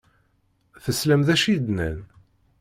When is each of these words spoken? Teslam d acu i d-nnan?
Teslam 0.83 1.21
d 1.27 1.29
acu 1.33 1.47
i 1.53 1.55
d-nnan? 1.63 1.99